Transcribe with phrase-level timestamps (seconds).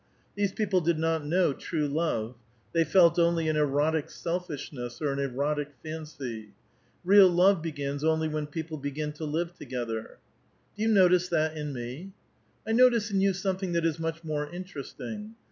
[0.33, 2.33] These people did not know true love.
[2.73, 6.53] They felt only an erotic selfishness, or an erotic fancy.
[7.05, 10.17] Real love begins only when people begin to live together.""
[10.75, 12.13] Do vou no^^ce that in me?"''
[12.67, 15.35] I notice in you something that is much more interesting.